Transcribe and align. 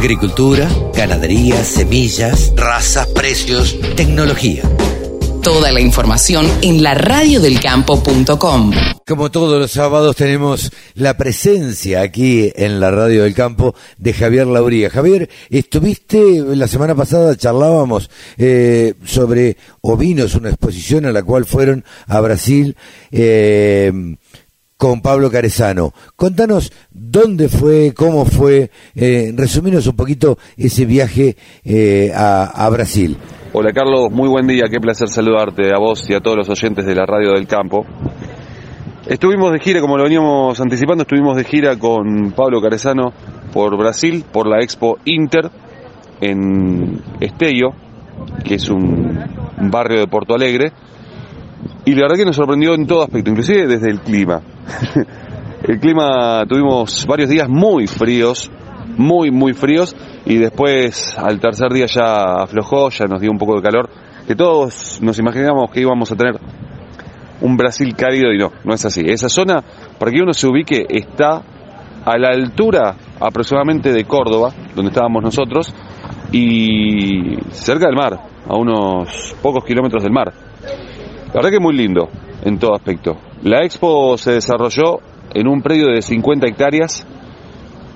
Agricultura, 0.00 0.66
ganadería, 0.94 1.62
semillas, 1.62 2.54
razas, 2.56 3.06
precios, 3.08 3.78
tecnología. 3.96 4.62
Toda 5.42 5.70
la 5.72 5.80
información 5.82 6.48
en 6.62 6.82
la 6.82 6.94
radiodelcampo.com. 6.94 8.72
Como 9.06 9.30
todos 9.30 9.60
los 9.60 9.70
sábados 9.70 10.16
tenemos 10.16 10.72
la 10.94 11.18
presencia 11.18 12.00
aquí 12.00 12.50
en 12.56 12.80
la 12.80 12.90
Radio 12.90 13.24
del 13.24 13.34
Campo 13.34 13.74
de 13.98 14.14
Javier 14.14 14.46
Lauría. 14.46 14.88
Javier, 14.88 15.28
estuviste 15.50 16.44
la 16.46 16.66
semana 16.66 16.94
pasada, 16.94 17.36
charlábamos 17.36 18.08
eh, 18.38 18.94
sobre 19.04 19.58
ovinos, 19.82 20.34
una 20.34 20.48
exposición 20.48 21.04
a 21.04 21.12
la 21.12 21.22
cual 21.22 21.44
fueron 21.44 21.84
a 22.06 22.20
Brasil. 22.20 22.74
Eh, 23.12 24.16
con 24.80 25.02
Pablo 25.02 25.30
Carezano. 25.30 25.92
Contanos 26.16 26.72
dónde 26.90 27.50
fue, 27.50 27.92
cómo 27.94 28.24
fue, 28.24 28.70
eh, 28.94 29.30
resuminos 29.36 29.86
un 29.86 29.94
poquito 29.94 30.38
ese 30.56 30.86
viaje 30.86 31.36
eh, 31.62 32.10
a, 32.14 32.66
Brasil. 32.70 33.14
Hola 33.52 33.74
Carlos, 33.74 34.10
muy 34.10 34.30
buen 34.30 34.46
día, 34.46 34.64
qué 34.70 34.80
placer 34.80 35.08
saludarte 35.08 35.70
a 35.74 35.78
vos 35.78 36.08
y 36.08 36.14
a 36.14 36.20
todos 36.20 36.38
los 36.38 36.48
oyentes 36.48 36.86
de 36.86 36.94
la 36.94 37.04
Radio 37.04 37.32
del 37.32 37.46
Campo. 37.46 37.84
Estuvimos 39.06 39.52
de 39.52 39.58
gira, 39.58 39.82
como 39.82 39.98
lo 39.98 40.04
veníamos 40.04 40.58
anticipando, 40.58 41.02
estuvimos 41.02 41.36
de 41.36 41.44
gira 41.44 41.78
con 41.78 42.32
Pablo 42.32 42.62
Carezano 42.62 43.12
por 43.52 43.76
Brasil, 43.76 44.24
por 44.32 44.48
la 44.48 44.60
Expo 44.62 44.96
Inter 45.04 45.50
en 46.22 47.02
Estello, 47.20 47.72
que 48.42 48.54
es 48.54 48.70
un 48.70 49.68
barrio 49.70 50.00
de 50.00 50.06
Porto 50.06 50.34
Alegre, 50.34 50.72
y 51.84 51.92
la 51.92 52.02
verdad 52.02 52.16
que 52.16 52.24
nos 52.24 52.36
sorprendió 52.36 52.72
en 52.72 52.86
todo 52.86 53.02
aspecto, 53.02 53.28
inclusive 53.28 53.66
desde 53.66 53.90
el 53.90 54.00
clima. 54.00 54.40
El 55.62 55.78
clima 55.78 56.44
tuvimos 56.48 57.06
varios 57.06 57.28
días 57.28 57.48
muy 57.48 57.86
fríos, 57.86 58.50
muy, 58.96 59.30
muy 59.30 59.52
fríos, 59.52 59.96
y 60.26 60.36
después 60.36 61.16
al 61.18 61.40
tercer 61.40 61.72
día 61.72 61.86
ya 61.86 62.42
aflojó, 62.42 62.90
ya 62.90 63.06
nos 63.06 63.20
dio 63.20 63.30
un 63.30 63.38
poco 63.38 63.56
de 63.56 63.62
calor, 63.62 63.88
que 64.26 64.34
todos 64.34 65.00
nos 65.02 65.18
imaginábamos 65.18 65.70
que 65.70 65.80
íbamos 65.80 66.10
a 66.12 66.16
tener 66.16 66.38
un 67.40 67.56
Brasil 67.56 67.94
cálido 67.96 68.32
y 68.32 68.38
no, 68.38 68.52
no 68.64 68.74
es 68.74 68.84
así. 68.84 69.02
Esa 69.06 69.28
zona, 69.28 69.62
para 69.98 70.10
que 70.10 70.20
uno 70.20 70.32
se 70.32 70.46
ubique, 70.46 70.86
está 70.88 71.42
a 72.04 72.18
la 72.18 72.28
altura 72.28 72.94
aproximadamente 73.20 73.92
de 73.92 74.04
Córdoba, 74.04 74.52
donde 74.74 74.90
estábamos 74.90 75.22
nosotros, 75.22 75.74
y 76.32 77.36
cerca 77.50 77.86
del 77.86 77.96
mar, 77.96 78.18
a 78.46 78.56
unos 78.56 79.34
pocos 79.42 79.64
kilómetros 79.64 80.02
del 80.02 80.12
mar. 80.12 80.32
La 81.28 81.34
verdad 81.34 81.50
que 81.50 81.60
muy 81.60 81.76
lindo 81.76 82.08
en 82.44 82.58
todo 82.58 82.74
aspecto. 82.74 83.16
La 83.42 83.64
expo 83.64 84.18
se 84.18 84.32
desarrolló 84.32 85.00
en 85.32 85.48
un 85.48 85.62
predio 85.62 85.86
de 85.86 86.02
50 86.02 86.46
hectáreas, 86.46 87.06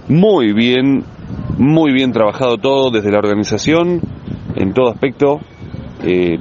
muy 0.08 0.54
bien, 0.54 1.04
muy 1.58 1.92
bien 1.92 2.12
trabajado 2.12 2.56
todo 2.56 2.90
desde 2.90 3.10
la 3.10 3.18
organización, 3.18 4.00
en 4.54 4.72
todo 4.72 4.90
aspecto. 4.90 5.40
Eh, 6.02 6.38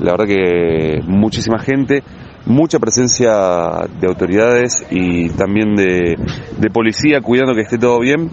la 0.00 0.12
verdad 0.12 0.26
que 0.26 1.00
muchísima 1.06 1.58
gente, 1.58 2.02
mucha 2.44 2.78
presencia 2.78 3.32
de 3.98 4.06
autoridades 4.06 4.86
y 4.90 5.30
también 5.30 5.74
de, 5.74 6.18
policía 6.72 7.22
cuidando 7.22 7.54
que 7.54 7.62
esté 7.62 7.78
todo 7.78 7.98
bien. 8.00 8.30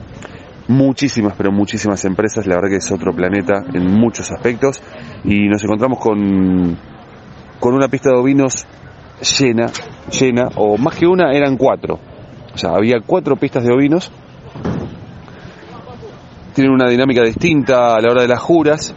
Muchísimas, 0.68 1.36
pero 1.38 1.53
muchísimas 1.53 2.03
empresas, 2.03 2.45
la 2.45 2.56
verdad 2.56 2.72
que 2.72 2.78
es 2.78 2.92
otro 2.92 3.14
planeta 3.14 3.64
en 3.73 3.86
muchos 3.94 4.30
aspectos. 4.30 4.84
Y 5.23 5.48
nos 5.48 5.64
encontramos 5.64 6.00
con 6.00 6.78
con 7.59 7.73
una 7.73 7.88
pista 7.88 8.12
de 8.12 8.18
ovinos 8.18 8.68
llena, 9.21 9.67
llena, 10.11 10.49
o 10.55 10.77
más 10.77 10.95
que 10.95 11.07
una, 11.07 11.31
eran 11.33 11.57
cuatro. 11.57 11.99
O 12.53 12.57
sea, 12.57 12.71
había 12.71 12.99
cuatro 13.05 13.35
pistas 13.35 13.63
de 13.63 13.73
ovinos. 13.73 14.11
Tienen 16.53 16.73
una 16.73 16.89
dinámica 16.89 17.21
distinta 17.21 17.95
a 17.95 18.01
la 18.01 18.11
hora 18.11 18.21
de 18.23 18.27
las 18.27 18.39
juras. 18.39 18.95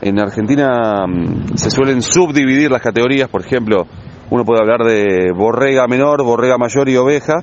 En 0.00 0.20
Argentina 0.20 1.06
mm, 1.06 1.56
se 1.56 1.70
suelen 1.70 2.02
subdividir 2.02 2.70
las 2.70 2.82
categorías, 2.82 3.28
por 3.28 3.44
ejemplo, 3.44 3.86
uno 4.30 4.44
puede 4.44 4.60
hablar 4.60 4.84
de 4.84 5.32
borrega 5.32 5.86
menor, 5.86 6.22
borrega 6.22 6.58
mayor 6.58 6.88
y 6.88 6.96
oveja, 6.96 7.34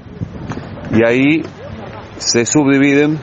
y 0.91 1.03
ahí 1.05 1.41
se 2.17 2.45
subdividen 2.45 3.19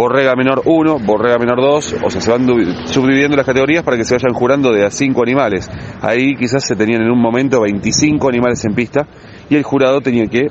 Borrega 0.00 0.34
menor 0.34 0.62
1, 0.64 1.00
Borrega 1.00 1.36
menor 1.36 1.60
2, 1.60 1.96
o 2.02 2.08
sea, 2.08 2.22
se 2.22 2.30
van 2.30 2.46
subdividiendo 2.86 3.36
las 3.36 3.44
categorías 3.44 3.82
para 3.82 3.98
que 3.98 4.04
se 4.04 4.14
vayan 4.14 4.32
jurando 4.32 4.72
de 4.72 4.86
a 4.86 4.90
5 4.90 5.22
animales. 5.22 5.70
Ahí 6.00 6.36
quizás 6.36 6.64
se 6.64 6.74
tenían 6.74 7.02
en 7.02 7.10
un 7.10 7.20
momento 7.20 7.60
25 7.60 8.26
animales 8.30 8.64
en 8.64 8.74
pista 8.74 9.06
y 9.50 9.56
el 9.56 9.62
jurado 9.62 10.00
tenía 10.00 10.26
que, 10.26 10.46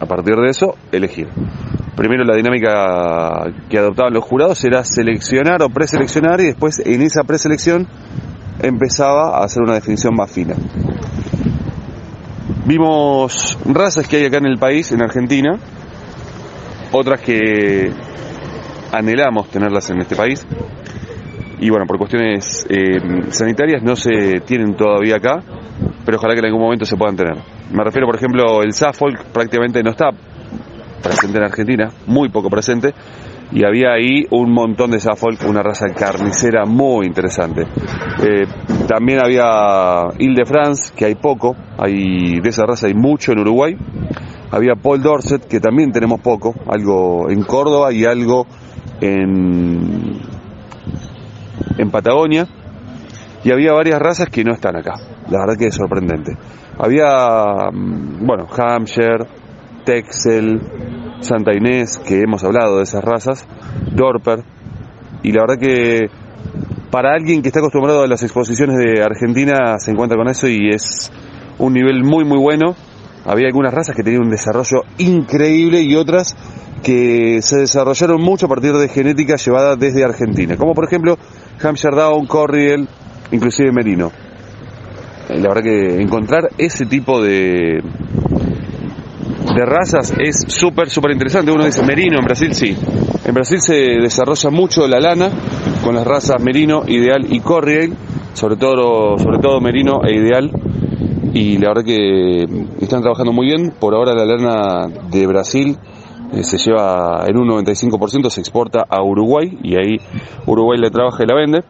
a 0.00 0.06
partir 0.06 0.36
de 0.36 0.48
eso, 0.48 0.76
elegir. 0.90 1.28
Primero 1.94 2.24
la 2.24 2.34
dinámica 2.34 3.52
que 3.68 3.76
adoptaban 3.78 4.14
los 4.14 4.24
jurados 4.24 4.64
era 4.64 4.82
seleccionar 4.84 5.62
o 5.62 5.68
preseleccionar 5.68 6.40
y 6.40 6.44
después 6.44 6.80
en 6.82 7.02
esa 7.02 7.24
preselección 7.24 7.86
empezaba 8.62 9.36
a 9.36 9.44
hacer 9.44 9.62
una 9.64 9.74
definición 9.74 10.14
más 10.16 10.32
fina. 10.32 10.54
Vimos 12.64 13.58
razas 13.66 14.08
que 14.08 14.16
hay 14.16 14.24
acá 14.24 14.38
en 14.38 14.46
el 14.46 14.56
país, 14.56 14.92
en 14.92 15.02
Argentina, 15.02 15.58
otras 16.90 17.20
que 17.20 17.92
anhelamos 18.94 19.48
tenerlas 19.50 19.90
en 19.90 20.00
este 20.00 20.16
país. 20.16 20.46
Y 21.60 21.70
bueno, 21.70 21.86
por 21.86 21.98
cuestiones 21.98 22.66
eh, 22.68 22.98
sanitarias 23.30 23.82
no 23.82 23.96
se 23.96 24.40
tienen 24.40 24.74
todavía 24.74 25.16
acá, 25.16 25.40
pero 26.04 26.18
ojalá 26.18 26.34
que 26.34 26.40
en 26.40 26.46
algún 26.46 26.60
momento 26.60 26.84
se 26.84 26.96
puedan 26.96 27.16
tener. 27.16 27.36
Me 27.72 27.82
refiero, 27.84 28.06
por 28.06 28.16
ejemplo, 28.16 28.62
el 28.62 28.72
Suffolk 28.72 29.24
prácticamente 29.32 29.82
no 29.82 29.90
está 29.90 30.10
presente 31.02 31.38
en 31.38 31.44
Argentina, 31.44 31.90
muy 32.06 32.28
poco 32.28 32.48
presente, 32.50 32.92
y 33.52 33.64
había 33.64 33.92
ahí 33.92 34.26
un 34.30 34.52
montón 34.52 34.90
de 34.90 35.00
Suffolk, 35.00 35.38
una 35.48 35.62
raza 35.62 35.86
carnicera 35.94 36.64
muy 36.64 37.06
interesante. 37.06 37.62
Eh, 37.62 38.46
también 38.88 39.20
había 39.22 40.08
Ile 40.18 40.34
de 40.36 40.44
France, 40.44 40.92
que 40.96 41.04
hay 41.04 41.14
poco, 41.14 41.54
hay 41.78 42.40
de 42.40 42.48
esa 42.48 42.66
raza 42.66 42.86
hay 42.88 42.94
mucho 42.94 43.32
en 43.32 43.40
Uruguay. 43.40 43.76
Había 44.50 44.74
Paul 44.74 45.02
Dorset, 45.02 45.46
que 45.46 45.60
también 45.60 45.92
tenemos 45.92 46.20
poco, 46.20 46.54
algo 46.66 47.30
en 47.30 47.42
Córdoba 47.42 47.92
y 47.92 48.04
algo 48.04 48.46
en, 49.00 50.20
Patagonia 51.90 52.48
y 53.44 53.52
había 53.52 53.72
varias 53.72 54.00
razas 54.00 54.28
que 54.28 54.42
no 54.42 54.52
están 54.52 54.76
acá. 54.76 54.94
La 55.30 55.40
verdad 55.40 55.56
que 55.56 55.66
es 55.66 55.74
sorprendente. 55.74 56.36
Había, 56.78 57.70
mm, 57.72 58.26
bueno, 58.26 58.48
Hampshire, 58.50 59.26
Texel, 59.84 60.60
Santa 61.20 61.52
Inés, 61.54 61.98
que 61.98 62.20
hemos 62.20 62.42
hablado 62.42 62.78
de 62.78 62.82
esas 62.82 63.04
razas, 63.04 63.46
Dorper, 63.92 64.42
y 65.22 65.32
la 65.32 65.42
verdad 65.42 65.58
que 65.58 66.08
para 66.90 67.12
alguien 67.14 67.42
que 67.42 67.48
está 67.48 67.60
acostumbrado 67.60 68.02
a 68.02 68.06
las 68.06 68.22
exposiciones 68.22 68.76
de 68.76 69.02
Argentina 69.02 69.78
se 69.78 69.90
encuentra 69.90 70.16
con 70.16 70.28
eso 70.28 70.46
y 70.48 70.68
es 70.68 71.10
un 71.58 71.72
nivel 71.72 72.04
muy 72.04 72.24
muy 72.24 72.38
bueno. 72.38 72.74
Había 73.24 73.46
algunas 73.46 73.72
razas 73.72 73.96
que 73.96 74.02
tenían 74.02 74.22
un 74.22 74.30
desarrollo 74.30 74.82
increíble 74.98 75.80
y 75.80 75.96
otras 75.96 76.36
que 76.84 77.40
se 77.40 77.60
desarrollaron 77.60 78.20
mucho 78.20 78.46
a 78.46 78.48
partir 78.48 78.74
de 78.74 78.88
genética 78.88 79.36
llevada 79.36 79.74
desde 79.74 80.04
Argentina, 80.04 80.56
como 80.56 80.74
por 80.74 80.84
ejemplo 80.84 81.16
Hampshire 81.60 81.96
Down, 81.96 82.26
Corriel, 82.26 82.86
inclusive 83.32 83.72
Merino. 83.72 84.12
Eh, 85.28 85.40
la 85.40 85.48
verdad 85.48 85.62
que 85.62 86.02
encontrar 86.02 86.50
ese 86.58 86.84
tipo 86.84 87.22
de, 87.22 87.80
de 89.54 89.64
razas 89.64 90.12
es 90.18 90.44
súper, 90.46 90.90
súper 90.90 91.12
interesante. 91.12 91.50
Uno 91.50 91.64
dice 91.64 91.82
Merino 91.82 92.18
en 92.18 92.24
Brasil, 92.24 92.54
sí. 92.54 92.76
En 93.24 93.32
Brasil 93.32 93.60
se 93.60 93.74
desarrolla 93.74 94.50
mucho 94.50 94.86
la 94.86 95.00
lana 95.00 95.30
con 95.82 95.94
las 95.94 96.06
razas 96.06 96.42
Merino, 96.42 96.82
Ideal 96.86 97.26
y 97.30 97.40
Corriel, 97.40 97.94
sobre 98.34 98.56
todo, 98.56 99.16
sobre 99.16 99.38
todo 99.38 99.58
Merino 99.60 100.00
e 100.04 100.14
Ideal. 100.14 100.50
Y 101.32 101.56
la 101.56 101.68
verdad 101.70 101.84
que 101.84 102.44
están 102.80 103.00
trabajando 103.00 103.32
muy 103.32 103.46
bien. 103.46 103.72
Por 103.80 103.94
ahora 103.94 104.14
la 104.14 104.26
lana 104.26 104.86
de 105.10 105.26
Brasil 105.26 105.78
se 106.42 106.58
lleva 106.58 107.24
en 107.26 107.36
un 107.36 107.48
95%, 107.48 108.28
se 108.30 108.40
exporta 108.40 108.84
a 108.88 109.02
Uruguay 109.02 109.58
y 109.62 109.76
ahí 109.76 109.98
Uruguay 110.46 110.78
le 110.78 110.90
trabaja 110.90 111.22
y 111.22 111.26
la 111.26 111.34
vende, 111.34 111.64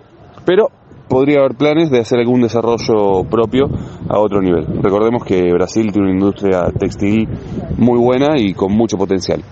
pero 0.45 0.69
podría 1.09 1.41
haber 1.41 1.55
planes 1.55 1.91
de 1.91 2.01
hacer 2.01 2.19
algún 2.19 2.41
desarrollo 2.41 3.25
propio 3.31 3.67
a 4.09 4.19
otro 4.19 4.41
nivel. 4.41 4.67
Recordemos 4.83 5.25
que 5.25 5.53
Brasil 5.53 5.93
tiene 5.93 6.09
una 6.09 6.19
industria 6.19 6.65
textil 6.79 7.29
muy 7.77 7.99
buena 7.99 8.37
y 8.37 8.55
con 8.55 8.73
mucho 8.73 8.97
potencial. 8.97 9.43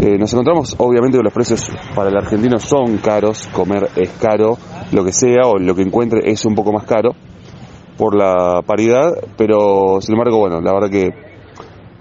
Eh, 0.00 0.18
nos 0.18 0.32
encontramos 0.32 0.74
obviamente 0.78 1.18
que 1.18 1.24
los 1.24 1.32
precios 1.32 1.70
para 1.94 2.10
el 2.10 2.16
argentino 2.16 2.58
son 2.58 2.98
caros, 2.98 3.48
comer 3.52 3.88
es 3.96 4.10
caro, 4.20 4.58
lo 4.92 5.04
que 5.04 5.12
sea 5.12 5.46
o 5.46 5.58
lo 5.58 5.74
que 5.74 5.82
encuentre 5.82 6.30
es 6.30 6.44
un 6.44 6.54
poco 6.54 6.72
más 6.72 6.84
caro 6.84 7.12
por 7.96 8.14
la 8.14 8.62
paridad, 8.66 9.12
pero 9.36 10.00
sin 10.00 10.14
embargo, 10.14 10.38
bueno, 10.38 10.60
la 10.60 10.72
verdad 10.72 10.90
que 10.90 11.10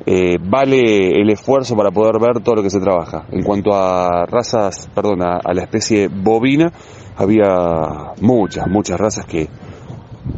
eh, 0.07 0.37
vale 0.39 1.19
el 1.19 1.29
esfuerzo 1.31 1.75
para 1.75 1.89
poder 1.89 2.19
ver 2.19 2.43
todo 2.43 2.55
lo 2.55 2.63
que 2.63 2.69
se 2.69 2.79
trabaja. 2.79 3.25
En 3.31 3.43
cuanto 3.43 3.73
a 3.73 4.25
razas, 4.25 4.87
perdón, 4.93 5.23
a, 5.23 5.53
la 5.53 5.61
especie 5.63 6.07
bovina, 6.07 6.71
había 7.15 8.13
muchas, 8.21 8.67
muchas 8.67 8.99
razas 8.99 9.25
que 9.25 9.47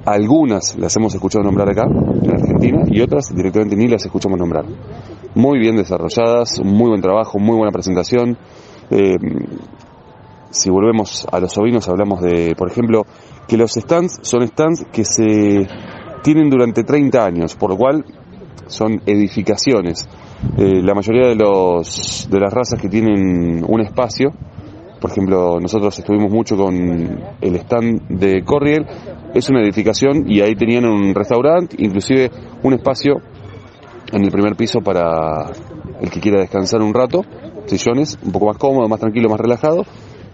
algunas 0.05 0.77
las 0.77 0.95
hemos 0.95 1.13
escuchado 1.13 1.43
nombrar 1.43 1.69
acá, 1.69 1.83
en 1.85 2.31
Argentina, 2.31 2.83
y 2.87 3.01
otras 3.01 3.33
directamente 3.35 3.75
ni 3.75 3.87
las 3.87 4.05
escuchamos 4.05 4.39
nombrar. 4.39 4.65
Muy 5.35 5.59
bien 5.59 5.75
desarrolladas, 5.75 6.61
muy 6.63 6.89
buen 6.89 7.01
trabajo, 7.01 7.37
muy 7.37 7.57
buena 7.57 7.71
presentación. 7.71 8.37
Eh, 8.89 9.17
si 10.49 10.69
volvemos 10.69 11.27
a 11.29 11.39
los 11.41 11.57
ovinos, 11.57 11.89
hablamos 11.89 12.21
de, 12.21 12.55
por 12.57 12.71
ejemplo, 12.71 13.05
que 13.47 13.57
los 13.57 13.73
stands 13.73 14.19
son 14.21 14.47
stands 14.47 14.85
que 14.91 15.03
se 15.03 15.67
tienen 16.23 16.49
durante 16.49 16.83
30 16.83 17.25
años, 17.25 17.55
por 17.55 17.71
lo 17.71 17.77
cual 17.77 18.05
son 18.67 19.01
edificaciones. 19.05 20.07
Eh, 20.57 20.81
la 20.83 20.93
mayoría 20.93 21.27
de, 21.27 21.35
los, 21.35 22.27
de 22.29 22.39
las 22.39 22.53
razas 22.53 22.79
que 22.79 22.89
tienen 22.89 23.63
un 23.67 23.81
espacio, 23.81 24.33
por 24.99 25.11
ejemplo, 25.11 25.59
nosotros 25.59 25.97
estuvimos 25.99 26.31
mucho 26.31 26.57
con 26.57 26.75
el 27.39 27.55
stand 27.55 28.07
de 28.09 28.43
Corriel, 28.43 28.85
es 29.33 29.49
una 29.49 29.61
edificación 29.61 30.29
y 30.29 30.41
ahí 30.41 30.55
tenían 30.55 30.85
un 30.85 31.13
restaurante, 31.13 31.75
inclusive 31.79 32.31
un 32.63 32.73
espacio 32.73 33.21
en 34.11 34.23
el 34.23 34.31
primer 34.31 34.55
piso 34.55 34.81
para 34.81 35.51
el 36.01 36.09
que 36.09 36.19
quiera 36.19 36.39
descansar 36.39 36.81
un 36.81 36.93
rato, 36.93 37.23
sillones, 37.65 38.17
un 38.23 38.31
poco 38.31 38.47
más 38.47 38.57
cómodo, 38.57 38.87
más 38.87 38.99
tranquilo, 38.99 39.29
más 39.29 39.39
relajado, 39.39 39.83